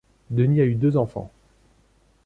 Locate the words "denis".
0.31-0.61